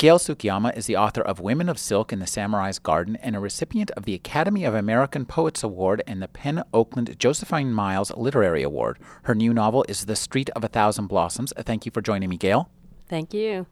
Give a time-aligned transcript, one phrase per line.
[0.00, 3.38] Gail Tsukiyama is the author of Women of Silk in the Samurai's Garden and a
[3.38, 8.62] recipient of the Academy of American Poets Award and the PEN Oakland Josephine Miles Literary
[8.62, 8.98] Award.
[9.24, 11.52] Her new novel is The Street of a Thousand Blossoms.
[11.54, 12.70] Thank you for joining me, Gail.
[13.10, 13.66] Thank you.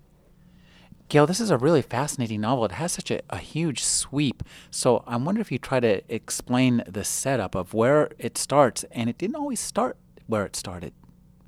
[1.09, 2.67] Gail, this is a really fascinating novel.
[2.67, 4.43] It has such a, a huge sweep.
[4.71, 8.85] So I wonder if you try to explain the setup of where it starts.
[8.93, 10.93] And it didn't always start where it started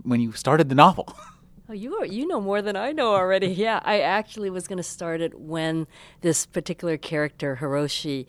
[0.05, 1.15] when you started the novel.
[1.71, 3.47] Oh, you are, you know more than I know already.
[3.61, 5.87] Yeah, I actually was going to start it when
[6.21, 8.27] this particular character Hiroshi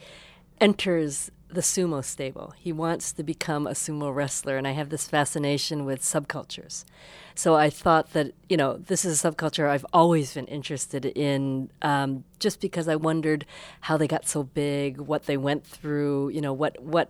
[0.60, 2.54] enters the sumo stable.
[2.56, 6.86] He wants to become a sumo wrestler, and I have this fascination with subcultures.
[7.34, 11.72] So I thought that you know this is a subculture I've always been interested in,
[11.82, 13.48] um, just because I wondered
[13.80, 17.10] how they got so big, what they went through, you know, what what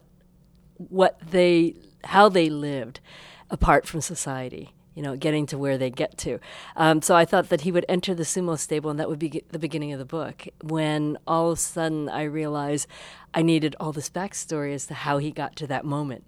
[0.78, 3.02] what they how they lived
[3.50, 6.40] apart from society you know, getting to where they get to.
[6.76, 9.44] Um, so I thought that he would enter the sumo stable, and that would be
[9.50, 10.48] the beginning of the book.
[10.62, 12.88] When all of a sudden I realized
[13.34, 16.26] I needed all this backstory as to how he got to that moment.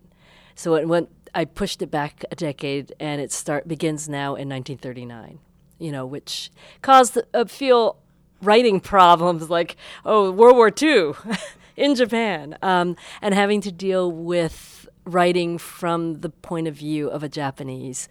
[0.56, 1.10] So it went.
[1.36, 5.40] I pushed it back a decade, and it start begins now in 1939.
[5.80, 7.96] You know, which caused a few
[8.42, 9.76] writing problems, like
[10.06, 11.14] oh, World War II
[11.76, 17.24] in Japan, um, and having to deal with writing from the point of view of
[17.24, 18.08] a Japanese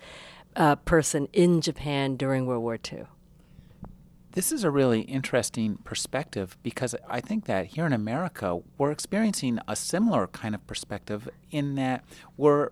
[0.56, 3.04] uh, person in Japan during World War II.
[4.32, 9.58] This is a really interesting perspective because I think that here in America, we're experiencing
[9.68, 12.04] a similar kind of perspective in that
[12.38, 12.70] we're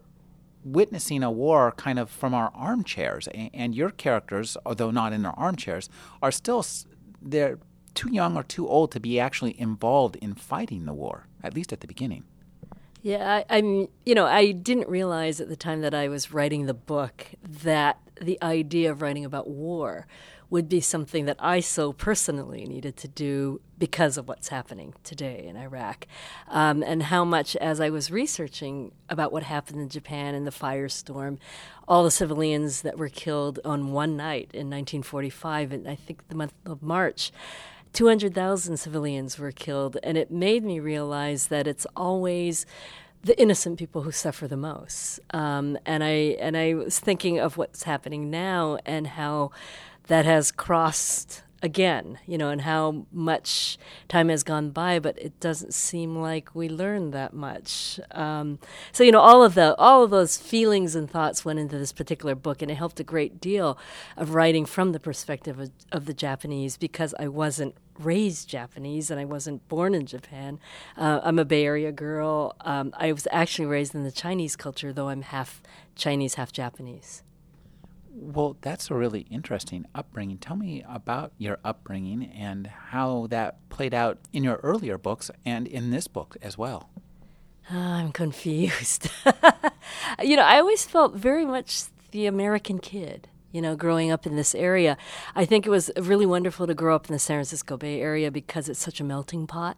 [0.64, 3.28] witnessing a war kind of from our armchairs.
[3.34, 5.90] And your characters, although not in their armchairs,
[6.22, 6.64] are still
[7.20, 7.58] they're
[7.94, 11.72] too young or too old to be actually involved in fighting the war, at least
[11.72, 12.24] at the beginning.
[13.03, 16.66] Yeah, I, am You know, I didn't realize at the time that I was writing
[16.66, 17.27] the book
[17.62, 20.06] that the idea of writing about war
[20.50, 25.47] would be something that I so personally needed to do because of what's happening today
[25.47, 26.06] in Iraq,
[26.49, 30.50] um, and how much as I was researching about what happened in Japan in the
[30.50, 31.38] firestorm,
[31.87, 36.34] all the civilians that were killed on one night in 1945, and I think the
[36.34, 37.31] month of March.
[37.92, 42.66] 200,000 civilians were killed, and it made me realize that it's always
[43.22, 45.20] the innocent people who suffer the most.
[45.32, 49.50] Um, and I and I was thinking of what's happening now and how
[50.06, 53.78] that has crossed again, you know, and how much
[54.09, 58.00] time has gone by, but it doesn't seem like we learned that much.
[58.12, 58.59] Um,
[58.93, 61.93] so, you know, all of the all of those feelings and thoughts went into this
[61.93, 63.78] particular book, and it helped a great deal
[64.16, 69.20] of writing from the perspective of, of the Japanese because I wasn't raised Japanese and
[69.20, 70.59] I wasn't born in Japan.
[70.97, 72.56] Uh, I'm a Bay Area girl.
[72.62, 75.60] Um, I was actually raised in the Chinese culture, though I'm half
[75.94, 77.22] Chinese, half Japanese.
[78.22, 80.36] Well, that's a really interesting upbringing.
[80.36, 85.66] Tell me about your upbringing and how that played out in your earlier books and
[85.66, 86.91] in this book as well.
[87.72, 89.10] Uh, I'm confused.
[90.22, 94.37] you know, I always felt very much the American kid you know, growing up in
[94.37, 94.97] this area.
[95.34, 98.31] I think it was really wonderful to grow up in the San Francisco Bay Area
[98.31, 99.76] because it's such a melting pot.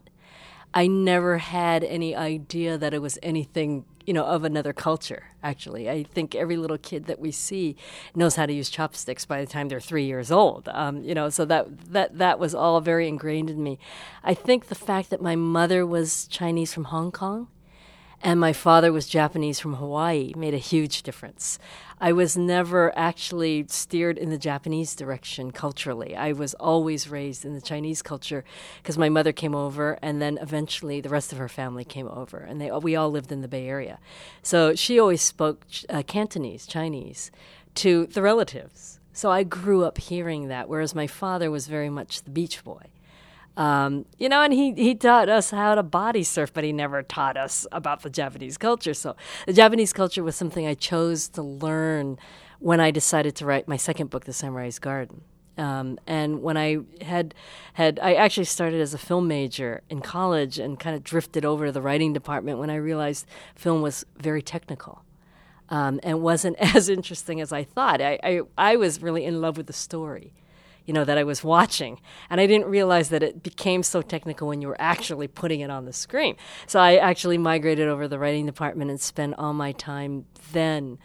[0.75, 5.89] I never had any idea that it was anything you know, of another culture, actually.
[5.89, 7.77] I think every little kid that we see
[8.15, 10.69] knows how to use chopsticks by the time they're three years old.
[10.69, 13.79] Um, you know, so that, that, that was all very ingrained in me.
[14.25, 17.49] I think the fact that my mother was Chinese from Hong Kong
[18.23, 21.59] and my father was Japanese from Hawaii made a huge difference.
[22.01, 26.17] I was never actually steered in the Japanese direction culturally.
[26.17, 28.45] I was always raised in the Chinese culture
[28.83, 32.39] because my mother came over, and then eventually the rest of her family came over,
[32.39, 33.99] and they we all lived in the Bay Area.
[34.43, 37.31] So she always spoke uh, Cantonese, Chinese,
[37.77, 38.99] to the relatives.
[39.13, 42.87] So I grew up hearing that, whereas my father was very much the beach boy.
[43.57, 47.03] Um, you know, and he, he taught us how to body surf, but he never
[47.03, 48.95] taught us about the Japanese culture.
[48.95, 49.15] So
[49.47, 52.19] the Japanese culture was something I chose to learn
[52.61, 55.23] when I decided to write my second book, The Samurai's Garden.
[55.59, 57.35] Um, and when I had
[57.75, 61.67] had I actually started as a film major in college and kind of drifted over
[61.67, 65.05] to the writing department when I realized film was very technical.
[65.69, 68.01] Um, and wasn't as interesting as I thought.
[68.01, 70.33] I, I, I was really in love with the story
[70.87, 72.01] you know, that I was watching.
[72.31, 75.71] And I didn't realize that it became so technical when you were actually putting it
[75.71, 76.37] on the screen.
[76.67, 80.99] So I actually migrated over the writing department and spent all my time then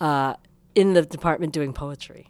[0.00, 0.34] uh,
[0.74, 2.28] in the department doing poetry.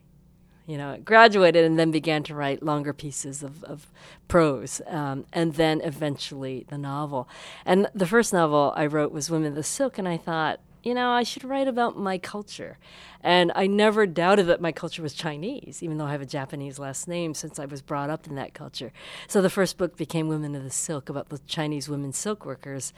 [0.65, 3.91] You know, graduated and then began to write longer pieces of, of
[4.29, 7.29] prose, um, and then eventually the novel.
[7.67, 10.95] And the first novel I wrote was Women of the Silk, and I thought, you
[10.95, 12.79] know, I should write about my culture.
[13.23, 16.79] And I never doubted that my culture was Chinese, even though I have a Japanese
[16.79, 18.93] last name since I was brought up in that culture.
[19.29, 22.93] So the first book became Women of the Silk about the Chinese women silk workers.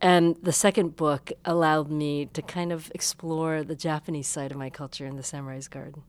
[0.00, 4.70] And the second book allowed me to kind of explore the Japanese side of my
[4.70, 6.02] culture in the Samurai's Garden.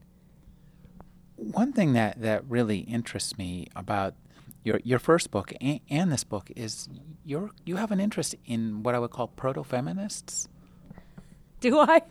[1.36, 4.16] One thing that, that really interests me about
[4.64, 6.90] your your first book and, and this book is
[7.24, 10.50] you you have an interest in what I would call proto feminists.
[11.60, 12.02] Do I?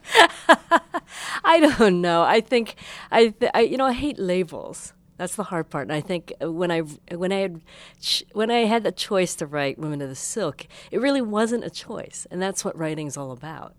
[1.44, 2.22] I don't know.
[2.22, 2.74] I think
[3.10, 4.92] I, th- I, you know, I hate labels.
[5.18, 5.84] That's the hard part.
[5.84, 7.60] And I think when I when I had
[8.00, 11.64] ch- when I had the choice to write Women of the Silk, it really wasn't
[11.64, 13.74] a choice, and that's what writing's all about.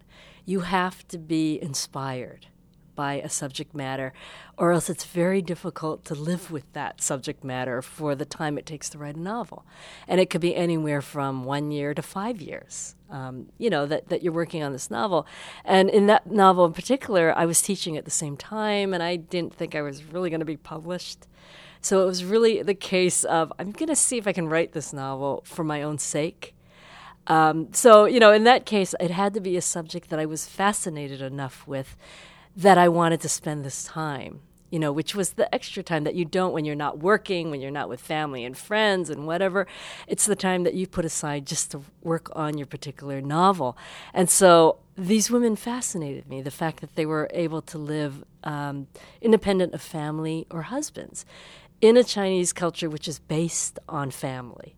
[0.45, 2.47] You have to be inspired
[2.97, 4.11] by a subject matter,
[4.57, 8.65] or else it's very difficult to live with that subject matter for the time it
[8.65, 9.65] takes to write a novel.
[10.05, 14.09] And it could be anywhere from one year to five years, um, you know, that,
[14.09, 15.25] that you're working on this novel.
[15.63, 19.15] And in that novel in particular, I was teaching at the same time, and I
[19.15, 21.27] didn't think I was really going to be published.
[21.79, 24.73] So it was really the case of I'm going to see if I can write
[24.73, 26.53] this novel for my own sake.
[27.27, 30.25] Um, so, you know, in that case, it had to be a subject that I
[30.25, 31.97] was fascinated enough with
[32.57, 36.15] that I wanted to spend this time, you know, which was the extra time that
[36.15, 39.67] you don't when you're not working, when you're not with family and friends and whatever.
[40.07, 43.77] It's the time that you put aside just to work on your particular novel.
[44.11, 48.87] And so these women fascinated me the fact that they were able to live um,
[49.21, 51.27] independent of family or husbands
[51.79, 54.73] in a Chinese culture which is based on family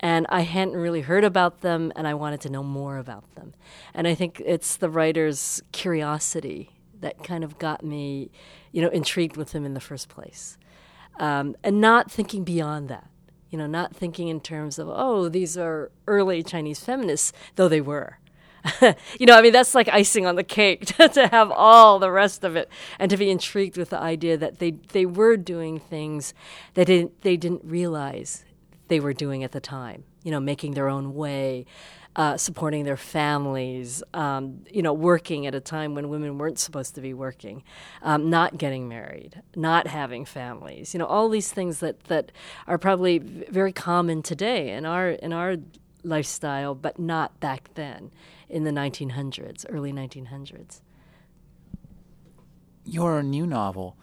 [0.00, 3.52] and I hadn't really heard about them, and I wanted to know more about them.
[3.92, 6.70] And I think it's the writer's curiosity
[7.00, 8.30] that kind of got me,
[8.72, 10.56] you know, intrigued with him in the first place.
[11.18, 13.08] Um, and not thinking beyond that,
[13.50, 17.80] you know, not thinking in terms of, oh, these are early Chinese feminists, though they
[17.80, 18.18] were.
[19.18, 22.44] you know, I mean, that's like icing on the cake to have all the rest
[22.44, 22.68] of it
[22.98, 26.34] and to be intrigued with the idea that they, they were doing things
[26.74, 28.44] that they, they didn't realize
[28.88, 31.64] they were doing at the time, you know, making their own way,
[32.20, 36.94] uh, supporting their families, um, you know, working at a time when women weren't supposed
[36.94, 37.62] to be working,
[38.02, 42.30] um, not getting married, not having families, you know, all these things that, that
[42.66, 45.56] are probably very common today in our in our
[46.04, 48.10] lifestyle, but not back then
[48.50, 50.82] in the 1900s, early 1900s.
[52.84, 53.96] Your new novel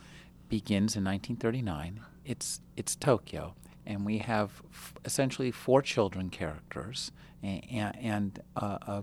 [0.49, 2.01] begins in 1939.
[2.25, 3.53] It's it's Tokyo,
[3.87, 7.11] and we have f- essentially four children characters
[7.41, 9.01] and, and uh, uh,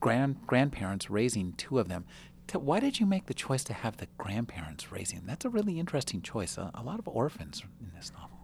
[0.00, 2.04] grand grandparents raising two of them.
[2.52, 5.22] Why did you make the choice to have the grandparents raising?
[5.26, 6.56] That's a really interesting choice.
[6.56, 8.37] A, a lot of orphans in this novel.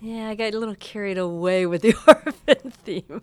[0.00, 3.22] Yeah, I got a little carried away with the orphan theme.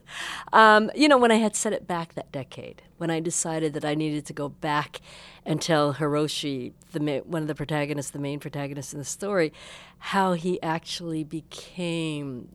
[0.52, 3.86] Um, you know, when I had set it back that decade, when I decided that
[3.86, 5.00] I needed to go back
[5.46, 9.54] and tell Hiroshi, the one of the protagonists, the main protagonist in the story,
[10.00, 12.50] how he actually became,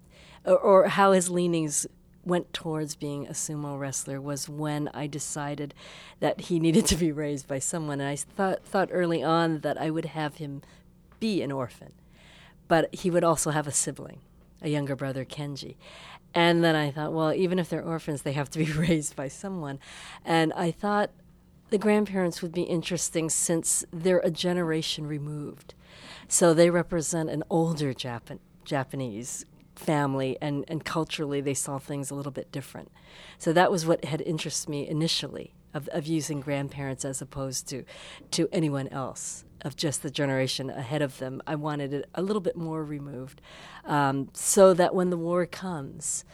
[0.44, 1.86] or, or how his leanings
[2.24, 5.72] went towards being a sumo wrestler was when I decided
[6.20, 8.00] that he needed to be raised by someone.
[8.00, 10.62] And I thought thought early on that I would have him
[11.19, 11.93] be an orphan,
[12.70, 14.20] but he would also have a sibling,
[14.62, 15.74] a younger brother, Kenji.
[16.32, 19.27] And then I thought, well, even if they're orphans, they have to be raised by
[19.27, 19.81] someone.
[20.24, 21.10] And I thought
[21.70, 25.74] the grandparents would be interesting since they're a generation removed.
[26.29, 32.15] So they represent an older Japan, Japanese family and, and culturally they saw things a
[32.15, 32.93] little bit different.
[33.36, 37.84] So that was what had interested me initially of, of using grandparents as opposed to
[38.31, 41.43] to anyone else of just the generation ahead of them.
[41.46, 43.41] I wanted it a little bit more removed
[43.84, 46.24] um, so that when the war comes,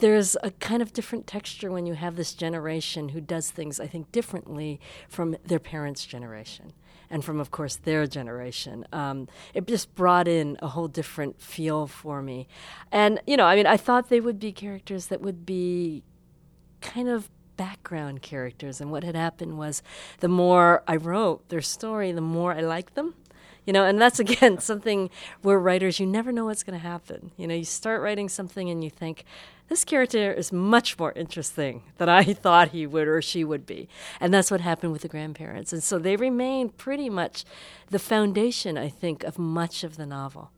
[0.00, 3.86] there's a kind of different texture when you have this generation who does things, I
[3.86, 6.72] think, differently from their parents' generation
[7.10, 8.86] and from, of course, their generation.
[8.92, 12.46] Um, it just brought in a whole different feel for me.
[12.92, 16.02] And, you know, I mean, I thought they would be characters that would be
[16.80, 17.28] kind of
[17.60, 18.80] background characters.
[18.80, 19.82] And what had happened was
[20.20, 23.12] the more I wrote their story, the more I liked them.
[23.66, 25.10] You know, and that's again something
[25.42, 27.32] where writers, you never know what's going to happen.
[27.36, 29.26] You know, you start writing something and you think,
[29.68, 33.90] this character is much more interesting than I thought he would or she would be.
[34.20, 35.70] And that's what happened with the grandparents.
[35.70, 37.44] And so they remain pretty much
[37.90, 40.50] the foundation, I think, of much of the novel.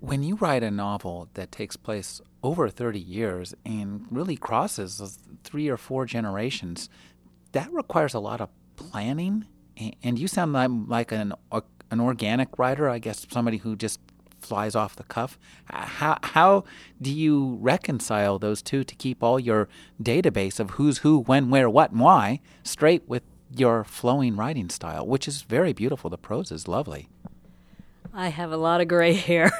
[0.00, 5.68] When you write a novel that takes place over 30 years and really crosses three
[5.68, 6.88] or four generations,
[7.52, 9.46] that requires a lot of planning.
[10.02, 10.52] And you sound
[10.88, 11.32] like an,
[11.90, 13.98] an organic writer, I guess, somebody who just
[14.40, 15.38] flies off the cuff.
[15.68, 16.64] Uh, how, how
[17.02, 19.68] do you reconcile those two to keep all your
[20.00, 25.06] database of who's who, when, where, what, and why straight with your flowing writing style,
[25.06, 26.08] which is very beautiful?
[26.08, 27.08] The prose is lovely.
[28.12, 29.50] I have a lot of gray hair.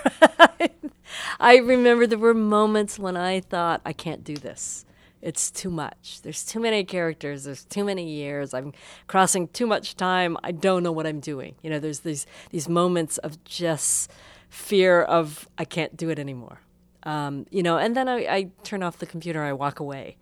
[1.40, 4.84] I remember there were moments when I thought, I can't do this.
[5.20, 6.20] It's too much.
[6.22, 7.44] There's too many characters.
[7.44, 8.54] There's too many years.
[8.54, 8.72] I'm
[9.08, 10.36] crossing too much time.
[10.44, 11.56] I don't know what I'm doing.
[11.62, 14.12] You know, there's these these moments of just
[14.48, 16.60] fear of I can't do it anymore.
[17.02, 19.42] Um, you know, and then I, I turn off the computer.
[19.42, 20.16] I walk away.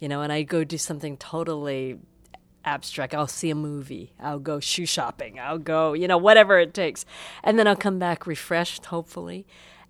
[0.00, 1.98] You know, and I go do something totally
[2.64, 3.14] abstract.
[3.14, 4.12] I'll see a movie.
[4.20, 5.38] I'll go shoe shopping.
[5.38, 7.04] I'll go, you know, whatever it takes.
[7.42, 9.46] And then I'll come back refreshed, hopefully,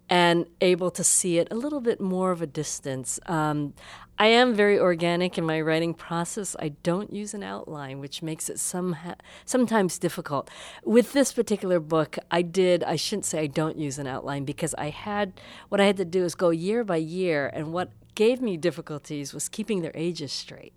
[0.09, 3.21] and able to see it a little bit more of a distance.
[3.27, 3.75] Um,
[4.21, 6.57] I am very organic in my writing process.
[6.59, 8.97] I don't use an outline, which makes it some
[9.45, 10.51] sometimes difficult.
[10.85, 14.75] With this particular book, I did, I shouldn't say I don't use an outline because
[14.75, 18.43] I had, what I had to do is go year by year, and what gave
[18.43, 20.73] me difficulties was keeping their ages straight.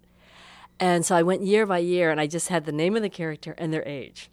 [0.81, 3.09] And so I went year by year, and I just had the name of the
[3.09, 4.31] character and their age.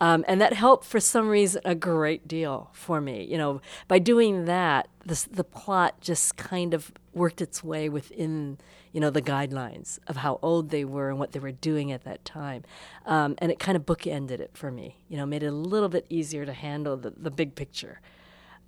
[0.00, 3.24] Um, and that helped for some reason a great deal for me.
[3.24, 8.58] You know, by doing that, the the plot just kind of worked its way within
[8.92, 12.02] you know the guidelines of how old they were and what they were doing at
[12.02, 12.64] that time,
[13.06, 14.96] um, and it kind of bookended it for me.
[15.08, 18.00] You know, made it a little bit easier to handle the, the big picture.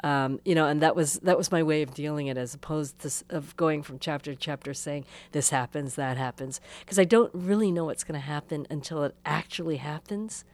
[0.05, 2.99] Um, you know, and that was that was my way of dealing it, as opposed
[3.01, 7.31] to of going from chapter to chapter, saying this happens, that happens, because I don't
[7.33, 10.45] really know what's going to happen until it actually happens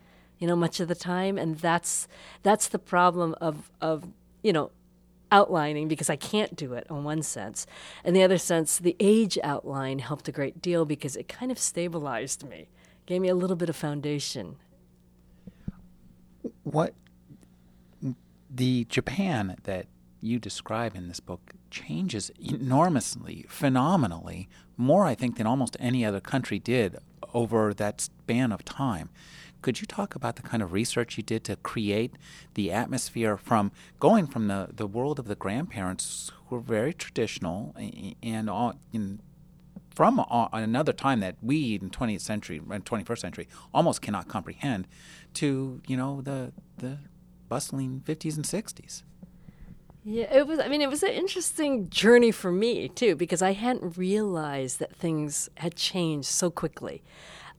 [0.42, 2.08] you know, much of the time, and that's
[2.42, 4.08] that's the problem of of
[4.42, 4.72] you know
[5.30, 7.64] outlining because I can't do it in one sense.
[8.04, 11.60] In the other sense, the age outline helped a great deal because it kind of
[11.60, 12.66] stabilized me,
[13.06, 14.56] gave me a little bit of foundation.
[16.64, 16.92] What
[18.54, 19.86] the Japan that
[20.20, 26.20] you describe in this book changes enormously, phenomenally, more, I think, than almost any other
[26.20, 26.98] country did
[27.34, 29.10] over that span of time.
[29.62, 32.16] Could you talk about the kind of research you did to create
[32.54, 37.74] the atmosphere from going from the, the world of the grandparents who were very traditional
[38.22, 39.20] and all, in,
[39.94, 44.88] from all, another time that we in 20th century, and 21st century, almost cannot comprehend,
[45.34, 46.98] to you know the the
[47.52, 49.02] bustling 50s and 60s.
[50.04, 50.58] Yeah, it was.
[50.58, 54.96] I mean, it was an interesting journey for me too because I hadn't realized that
[54.96, 57.02] things had changed so quickly.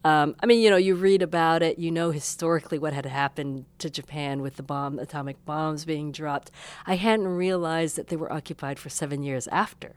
[0.04, 3.66] Um, I mean, you know, you read about it, you know historically what had happened
[3.78, 6.50] to Japan with the bomb, atomic bombs being dropped.
[6.88, 9.94] I hadn't realized that they were occupied for seven years after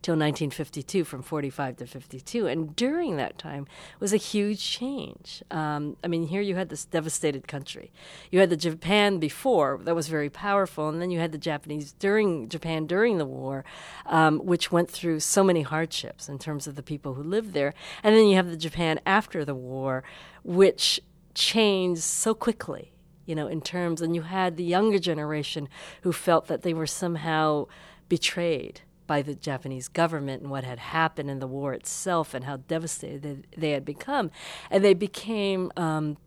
[0.00, 3.66] till 1952 from 45 to 52 and during that time
[3.98, 5.42] was a huge change.
[5.50, 7.90] Um, i mean here you had this devastated country.
[8.30, 11.92] You had the japan before that was very powerful and then you had the japanese
[11.92, 13.64] during japan during the war
[14.06, 17.74] um, which went through so many hardships in terms of the people who lived there.
[18.02, 20.04] And then you have the japan after the war
[20.44, 21.00] which
[21.34, 22.92] changed so quickly
[23.26, 25.68] you know in terms and you had the younger generation
[26.02, 27.66] who felt that they were somehow
[28.08, 32.58] betrayed by the Japanese government and what had happened in the war itself and how
[32.58, 34.30] devastated they had become.
[34.70, 36.18] And they became um,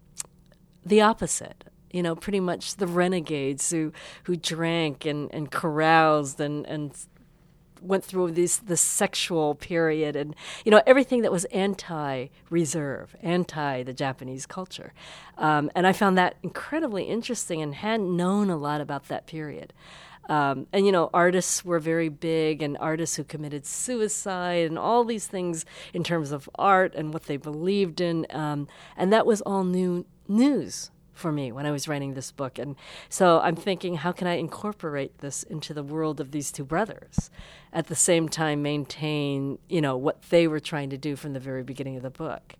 [0.85, 1.63] the opposite.
[1.91, 3.91] You know, pretty much the renegades who,
[4.23, 6.93] who drank and, and caroused and, and
[7.81, 13.93] went through this the sexual period and you know everything that was anti-reserve, anti the
[13.93, 14.93] Japanese culture,
[15.37, 19.73] um, and I found that incredibly interesting and hadn't known a lot about that period.
[20.29, 25.03] Um, and you know, artists were very big, and artists who committed suicide, and all
[25.03, 29.41] these things in terms of art and what they believed in, um, and that was
[29.41, 32.57] all new news for me when I was writing this book.
[32.57, 32.75] And
[33.07, 37.29] so I'm thinking, how can I incorporate this into the world of these two brothers?
[37.71, 41.39] At the same time, maintain, you know, what they were trying to do from the
[41.39, 42.55] very beginning of the book.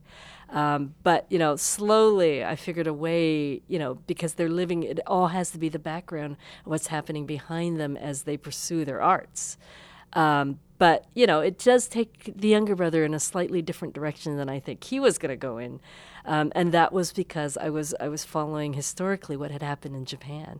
[0.51, 4.83] Um, but you know, slowly I figured a way, you know, because they're living.
[4.83, 9.01] It all has to be the background what's happening behind them as they pursue their
[9.01, 9.57] arts.
[10.13, 14.35] Um, but you know, it does take the younger brother in a slightly different direction
[14.35, 15.79] than I think he was going to go in,
[16.25, 20.05] um, and that was because I was I was following historically what had happened in
[20.05, 20.59] Japan.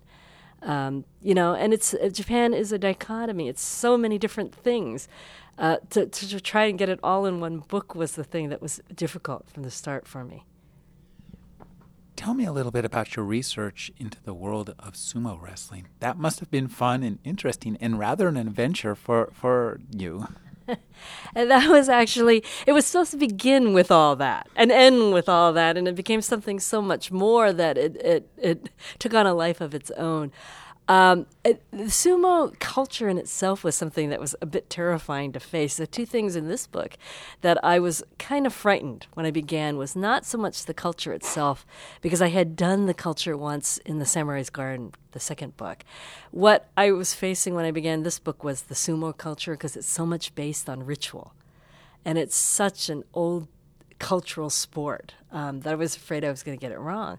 [0.64, 3.50] Um, you know, and it's uh, Japan is a dichotomy.
[3.50, 5.08] It's so many different things.
[5.58, 8.62] Uh, to, to, try and get it all in one book was the thing that
[8.62, 10.44] was difficult from the start for me.
[12.16, 15.88] Tell me a little bit about your research into the world of sumo wrestling.
[16.00, 20.28] That must have been fun and interesting and rather an adventure for, for you.
[21.36, 25.28] and that was actually it was supposed to begin with all that and end with
[25.28, 29.26] all that and it became something so much more that it it, it took on
[29.26, 30.32] a life of its own
[30.92, 35.40] um, it, the sumo culture in itself was something that was a bit terrifying to
[35.40, 35.78] face.
[35.78, 36.98] The two things in this book
[37.40, 41.14] that I was kind of frightened when I began was not so much the culture
[41.14, 41.66] itself,
[42.02, 45.86] because I had done the culture once in The Samurai's Garden, the second book.
[46.32, 49.88] What I was facing when I began this book was the sumo culture, because it's
[49.88, 51.34] so much based on ritual.
[52.04, 53.48] And it's such an old
[53.98, 57.18] cultural sport um, that I was afraid I was going to get it wrong.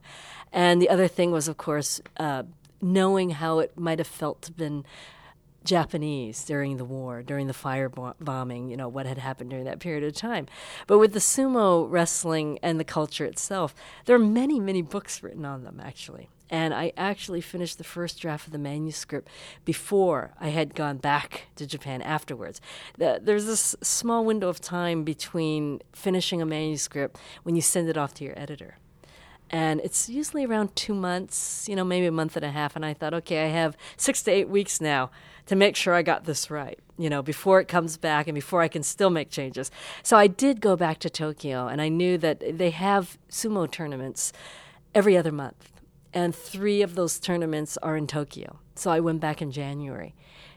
[0.53, 2.43] And the other thing was, of course, uh,
[2.83, 4.85] knowing how it might have felt to been
[5.65, 10.03] Japanese during the war, during the firebombing, you know, what had happened during that period
[10.05, 10.47] of time.
[10.87, 13.75] But with the sumo wrestling and the culture itself,
[14.05, 16.29] there are many, many books written on them, actually.
[16.51, 19.29] And I actually finished the first draft of the manuscript
[19.65, 22.61] before I had gone back to Japan afterwards.
[22.99, 28.13] There's this small window of time between finishing a manuscript when you send it off
[28.15, 28.77] to your editor
[29.53, 32.75] and it's usually around two months, you know, maybe a month and a half.
[32.75, 35.11] And I thought, okay, I have six to eight weeks now
[35.47, 38.63] to make sure I got this right, you know, before it comes back and before
[38.63, 39.71] I can still make changes.
[40.03, 44.33] So I did go back to Tokyo, and I knew that they have sumo tournaments
[44.95, 45.73] every other month,
[46.15, 48.61] and three of those tournaments are in Tokyo.
[48.75, 50.15] So I went back in January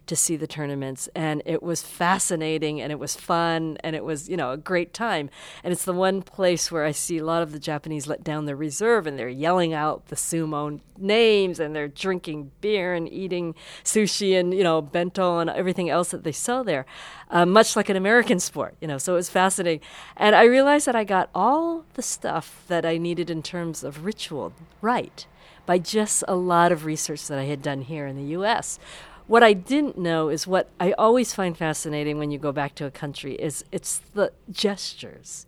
[0.08, 4.30] to see the tournaments and it was fascinating and it was fun and it was
[4.30, 5.30] you know a great time
[5.64, 8.46] and it's the one place where i see a lot of the japanese let down
[8.46, 13.56] their reserve and they're yelling out the sumo names and they're drinking beer and eating
[13.84, 16.86] sushi and you know bento and everything else that they sell there
[17.32, 19.82] uh, much like an american sport you know so it was fascinating
[20.18, 24.06] and i realized that i got all the stuff that i needed in terms of
[24.06, 25.26] ritual right
[25.66, 28.80] by just a lot of research that I had done here in the US.
[29.28, 32.86] What I didn't know is what I always find fascinating when you go back to
[32.86, 35.48] a country is it's the gestures.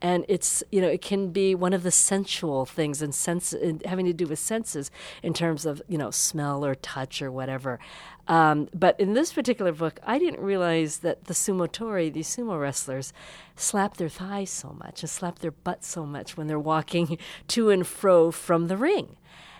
[0.00, 3.52] And it's, you know, it can be one of the sensual things and sense
[3.84, 4.92] having to do with senses
[5.24, 7.80] in terms of, you know, smell or touch or whatever.
[8.28, 13.12] Um, but in this particular book, I didn't realize that the sumotori, these sumo wrestlers,
[13.56, 17.70] slap their thighs so much and slap their butts so much when they're walking to
[17.70, 19.16] and fro from the ring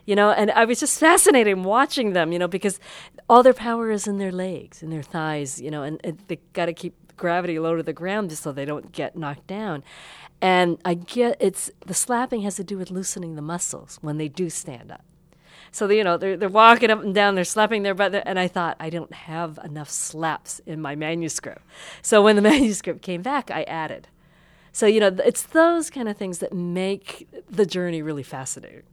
[0.08, 2.80] you know, and I was just fascinated watching them, you know, because
[3.28, 6.38] all their power is in their legs, in their thighs, you know, and, and they
[6.54, 9.84] got to keep gravity low to the ground just so they don't get knocked down.
[10.40, 14.28] And I get it's the slapping has to do with loosening the muscles when they
[14.28, 15.04] do stand up.
[15.72, 18.48] So you know they're they're walking up and down, they're slapping their butt, and I
[18.48, 21.60] thought I don't have enough slaps in my manuscript.
[22.00, 24.08] So when the manuscript came back, I added.
[24.72, 28.84] So you know it's those kind of things that make the journey really fascinating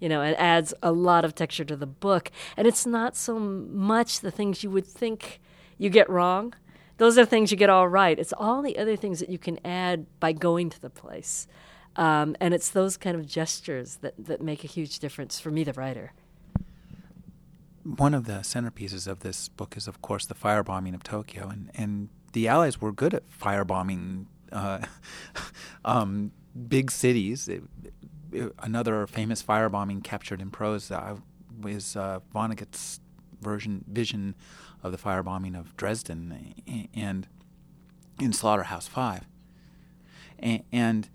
[0.00, 2.30] you know, it adds a lot of texture to the book.
[2.56, 5.40] And it's not so much the things you would think
[5.78, 6.54] you get wrong.
[6.98, 8.18] Those are things you get all right.
[8.18, 11.46] It's all the other things that you can add by going to the place.
[11.96, 15.64] Um, and it's those kind of gestures that, that make a huge difference for me,
[15.64, 16.12] the writer.
[17.84, 21.48] One of the centerpieces of this book is, of course, the firebombing of Tokyo.
[21.48, 24.80] And, and the Allies were good at firebombing uh,
[25.84, 26.32] um,
[26.68, 27.48] big cities.
[27.48, 27.62] It,
[28.58, 31.16] another famous firebombing captured in prose uh,
[31.66, 33.00] is uh, Vonnegut's
[33.40, 34.34] version vision
[34.82, 36.54] of the firebombing of Dresden
[36.94, 37.26] and
[38.20, 39.24] in Slaughterhouse Five,
[40.38, 41.08] and, and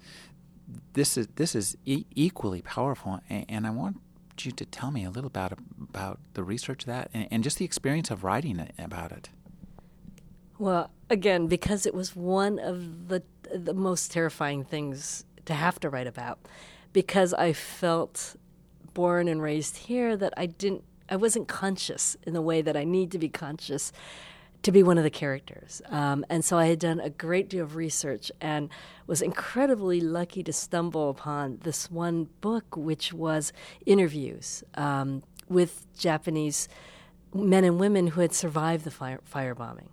[0.93, 3.19] this is this is e- equally powerful.
[3.29, 4.01] And, and, I want
[4.41, 7.65] you to tell me a little about about the research that and, and just the
[7.65, 9.29] experience of writing about it.
[10.57, 15.89] Well, again, because it was one of the the most terrifying things to have to
[15.89, 16.39] write about
[16.93, 18.35] because I felt
[18.93, 22.83] born and raised here that I didn't I wasn't conscious in the way that I
[22.83, 23.91] need to be conscious
[24.61, 25.81] to be one of the characters.
[25.89, 28.69] Um, and so I had done a great deal of research and
[29.07, 33.53] was incredibly lucky to stumble upon this one book, which was
[33.85, 36.67] interviews um, with Japanese
[37.33, 39.87] men and women who had survived the fire, firebombing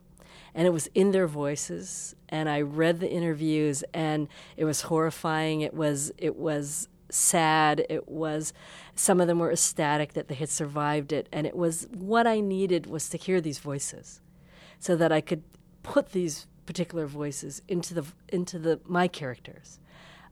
[0.56, 5.60] and it was in their voices and i read the interviews and it was horrifying.
[5.60, 7.86] It was it was sad.
[7.88, 8.52] It was
[8.96, 12.40] some of them were ecstatic that they had survived it and it was what i
[12.40, 14.20] needed was to hear these voices
[14.80, 15.44] so that i could
[15.84, 19.78] put these particular voices into the into the my characters.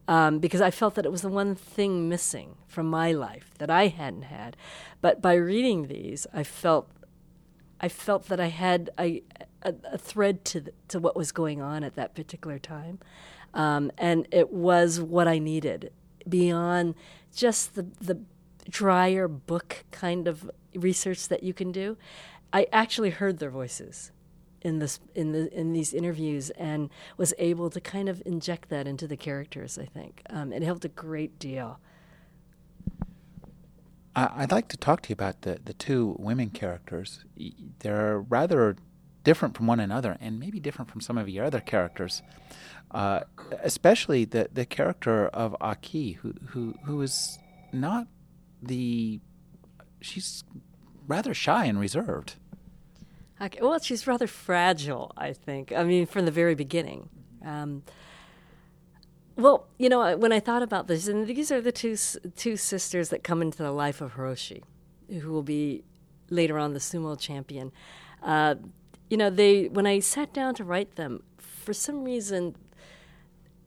[0.07, 3.71] Um, because I felt that it was the one thing missing from my life that
[3.71, 4.55] I hadn't had.
[5.01, 6.87] But by reading these, I felt
[7.85, 9.21] I felt that I had a,
[9.61, 12.97] a, a thread to to what was going on at that particular time,
[13.53, 15.93] um, and it was what I needed
[16.27, 16.95] beyond
[17.35, 18.21] just the the
[18.67, 21.95] drier book kind of research that you can do.
[22.51, 24.11] I actually heard their voices
[24.61, 28.87] in this in the in these interviews and was able to kind of inject that
[28.87, 29.77] into the characters.
[29.77, 31.79] I think um, it helped a great deal.
[34.15, 37.25] I'd like to talk to you about the the two women characters.
[37.79, 38.77] They're rather
[39.23, 42.21] different from one another, and maybe different from some of your other characters.
[42.91, 43.21] Uh,
[43.61, 47.39] especially the the character of Aki, who who who is
[47.73, 48.07] not
[48.61, 49.19] the
[50.01, 50.43] she's
[51.07, 52.35] rather shy and reserved.
[53.41, 53.59] Okay.
[53.61, 55.73] Well, she's rather fragile, I think.
[55.73, 57.09] I mean, from the very beginning.
[57.43, 57.83] Um,
[59.35, 61.97] well, you know, when I thought about this, and these are the two
[62.35, 64.63] two sisters that come into the life of Hiroshi,
[65.09, 65.83] who will be
[66.29, 67.71] later on the sumo champion.
[68.23, 68.55] Uh,
[69.09, 72.55] you know, they when I sat down to write them, for some reason,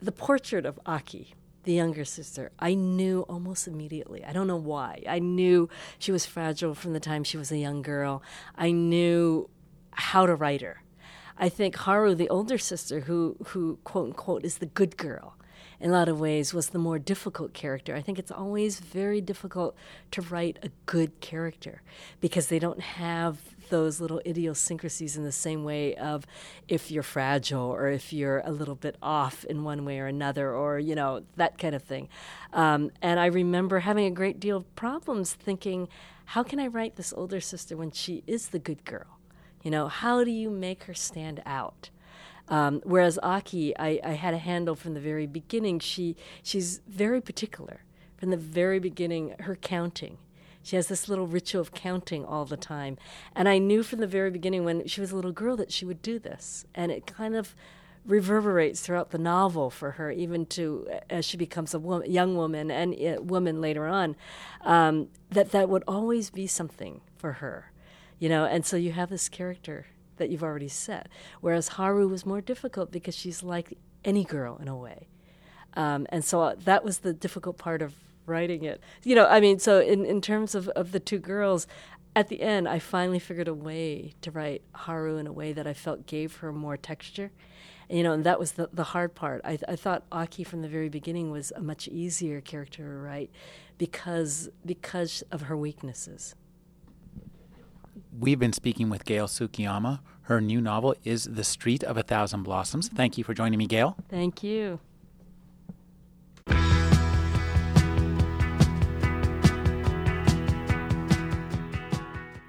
[0.01, 4.25] the portrait of Aki, the younger sister, I knew almost immediately.
[4.25, 5.03] I don't know why.
[5.07, 8.23] I knew she was fragile from the time she was a young girl.
[8.57, 9.51] I knew
[9.91, 10.83] how to write her.
[11.37, 15.37] I think Haru, the older sister, who who quote unquote is the good girl,
[15.81, 17.95] in a lot of ways was the more difficult character.
[17.95, 19.77] I think it's always very difficult
[20.11, 21.83] to write a good character
[22.21, 23.39] because they don't have
[23.69, 26.27] those little idiosyncrasies in the same way of
[26.69, 30.53] if you're fragile or if you're a little bit off in one way or another
[30.53, 32.09] or you know that kind of thing.
[32.53, 35.89] Um, and I remember having a great deal of problems thinking,
[36.27, 39.19] how can I write this older sister when she is the good girl?
[39.63, 41.91] You know, how do you make her stand out?
[42.49, 45.81] Um, whereas Aki, I, I, had a handle from the very beginning.
[45.81, 47.83] She she's very particular
[48.17, 49.35] from the very beginning.
[49.41, 50.17] Her counting,
[50.63, 52.97] she has this little ritual of counting all the time,
[53.35, 55.85] and I knew from the very beginning when she was a little girl that she
[55.85, 57.55] would do this, and it kind of
[58.07, 62.71] reverberates throughout the novel for her, even to as she becomes a woman, young woman
[62.71, 62.97] and
[63.29, 64.17] woman later on.
[64.63, 67.73] Um, that that would always be something for her
[68.19, 69.87] you know, and so you have this character
[70.19, 71.09] that you've already set.
[71.41, 75.09] Whereas Haru was more difficult because she's like any girl in a way.
[75.75, 77.95] Um, and so uh, that was the difficult part of
[78.27, 78.81] writing it.
[79.05, 81.67] You know, I mean, so in, in terms of, of the two girls,
[82.15, 85.67] at the end, I finally figured a way to write Haru in a way that
[85.67, 87.31] I felt gave her more texture.
[87.89, 89.41] You know, and that was the, the hard part.
[89.45, 93.31] I, I thought Aki from the very beginning was a much easier character to write
[93.79, 96.35] because because of her weaknesses.
[98.19, 100.01] We've been speaking with Gail Tsukiyama.
[100.23, 102.89] Her new novel is The Street of a Thousand Blossoms.
[102.89, 103.97] Thank you for joining me, Gail.
[104.09, 104.81] Thank you.